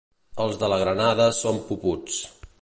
[0.45, 2.19] Els de la Granada són puputs.